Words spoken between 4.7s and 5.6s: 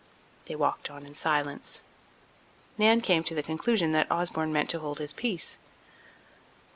to hold his peace.